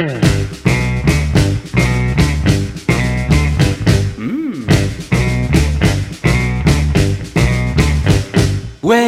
Ouais, 0.00 0.06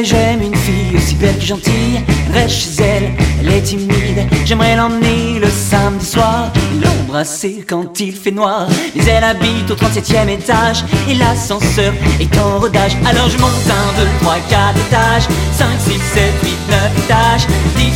j'aime 0.03 0.43
une 0.43 0.55
fille 0.55 0.97
aussi 0.97 1.15
belle 1.15 1.39
que 1.39 1.45
gentille. 1.45 2.01
Reste 2.35 2.57
chez 2.57 2.83
elle, 2.83 3.13
elle 3.41 3.53
est 3.53 3.63
timide. 3.63 4.27
J'aimerais 4.45 4.75
l'emmener 4.75 5.39
le 5.39 5.49
samedi 5.49 6.05
soir, 6.05 6.53
l'embrasser 6.83 7.65
quand 7.69 8.01
il 8.01 8.13
fait 8.13 8.33
noir. 8.33 8.67
Mais 8.97 9.05
elle 9.05 9.25
habite 9.25 9.71
au 9.71 9.77
37 9.77 10.11
e 10.11 10.29
étage 10.31 10.85
et 11.09 11.15
l'ascenseur 11.15 11.93
est 12.21 12.37
en 12.37 12.59
rodage. 12.59 12.97
Alors 13.07 13.29
je 13.29 13.39
monte 13.39 13.53
un, 13.69 13.93
2, 14.03 14.09
3, 14.23 14.39
4 14.49 14.77
étages, 14.89 15.29
5, 15.53 15.69
6, 15.79 15.93
7, 15.93 16.01
8, 16.43 16.51
9 16.69 16.99
étages, 17.05 17.47
10, 17.77 17.85
11, 17.85 17.93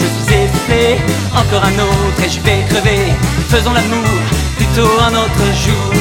12, 0.00 0.01
Encore 1.34 1.64
un 1.64 1.74
autre 1.74 2.22
et 2.24 2.30
je 2.30 2.40
vais 2.40 2.62
crever. 2.68 3.12
Faisons 3.48 3.72
l'amour 3.72 4.06
plutôt 4.56 4.88
un 5.00 5.14
autre 5.14 5.44
jour. 5.64 5.92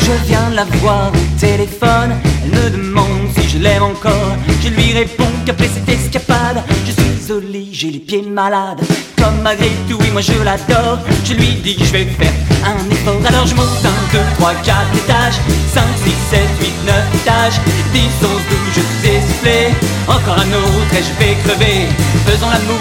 Je 0.00 0.12
viens 0.26 0.50
de 0.50 0.56
la 0.56 0.64
voir 0.80 1.12
au 1.12 1.38
téléphone, 1.40 2.12
elle 2.44 2.50
me 2.50 2.70
demande 2.70 3.28
si 3.36 3.48
je 3.48 3.58
l'aime 3.58 3.82
encore. 3.82 4.36
Je 4.62 4.68
lui 4.68 4.92
réponds 4.92 5.32
qu'après 5.44 5.68
cette 5.68 5.88
escapade, 5.88 6.62
je 6.86 6.92
suis 6.92 7.32
au 7.32 7.40
j'ai 7.72 7.90
les 7.90 7.98
pieds 7.98 8.22
malades. 8.22 8.80
Comme 9.16 9.40
malgré 9.42 9.70
tout, 9.88 9.96
oui, 10.00 10.10
moi 10.12 10.20
je 10.20 10.32
l'adore. 10.42 10.98
Je 11.24 11.34
lui 11.34 11.54
dis 11.62 11.76
que 11.76 11.84
je 11.84 11.92
vais 11.92 12.04
faire 12.04 12.32
un 12.64 12.90
effort. 12.90 13.20
Alors 13.26 13.46
je 13.46 13.54
monte 13.54 13.84
un, 13.84 14.12
2, 14.12 14.18
3, 14.38 14.54
4 14.64 14.76
étages, 14.96 15.40
5, 15.72 15.82
6, 16.04 16.10
7, 16.30 16.40
8, 16.60 16.72
9 16.86 16.94
étages, 17.14 17.60
10, 17.92 18.00
11, 18.22 18.30
12, 18.30 18.38
je 18.76 18.80
suis 18.80 19.16
essoufflé. 19.16 19.74
Encore 20.06 20.38
un 20.38 20.52
autre 20.52 20.92
et 20.92 21.02
je 21.02 21.12
vais 21.18 21.34
crever. 21.44 21.88
Faisons 22.26 22.50
l'amour 22.50 22.73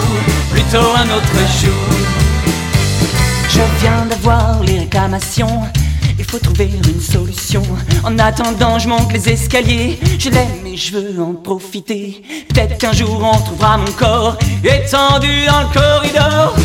un 0.80 1.06
autre 1.16 1.38
jour. 1.62 1.74
Je 3.48 3.62
viens 3.80 4.06
d'avoir 4.08 4.64
les 4.64 4.80
réclamations. 4.80 5.62
Il 6.18 6.26
faut 6.26 6.40
trouver 6.40 6.66
une 6.66 7.00
solution. 7.00 7.62
En 8.04 8.18
attendant, 8.18 8.80
je 8.80 8.88
monte 8.88 9.12
les 9.14 9.30
escaliers. 9.30 10.00
Je 10.18 10.30
l'aime 10.30 10.66
et 10.66 10.76
je 10.76 10.98
veux 10.98 11.22
en 11.22 11.34
profiter. 11.34 12.24
Peut-être 12.50 12.78
qu'un 12.80 12.94
jour 12.94 13.22
on 13.22 13.40
trouvera 13.42 13.78
mon 13.78 13.92
corps 13.92 14.38
étendu 14.64 15.46
dans 15.46 15.62
le 15.62 15.74
corridor. 15.74 16.56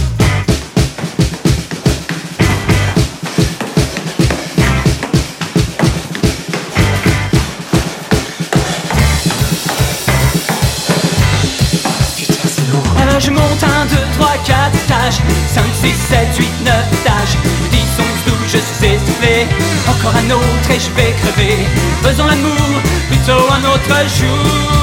Je 13.20 13.30
monte 13.30 13.62
un, 13.64 13.86
2, 13.86 13.96
3, 14.18 14.28
4 14.44 14.74
étages 14.74 15.20
5, 15.48 15.64
6, 15.72 15.88
7, 15.88 16.36
8, 16.38 16.48
9 16.64 16.74
étages 16.92 17.36
10, 17.70 17.78
11, 17.98 18.06
12, 18.26 18.36
je 18.46 18.58
suis 18.58 18.94
essoufflé. 18.94 19.46
Encore 19.88 20.14
un 20.14 20.30
autre 20.30 20.70
et 20.70 20.78
je 20.78 20.90
vais 20.90 21.12
crever. 21.22 21.66
Faisons 22.02 22.26
l'amour 22.26 22.82
plutôt 23.08 23.50
un 23.52 23.64
autre 23.64 24.08
jour 24.08 24.78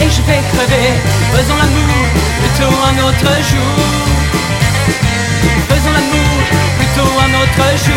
et 0.00 0.10
je 0.10 0.22
vais 0.22 0.42
crever. 0.52 0.88
Faisons 1.34 1.56
l'amour 1.56 1.96
plutôt 2.40 2.74
un 2.90 2.96
autre 3.08 3.30
jour. 3.50 3.74
Faisons 5.68 5.92
l'amour 5.92 6.34
plutôt 6.78 7.10
un 7.26 7.32
autre 7.42 7.66
jour 7.84 7.93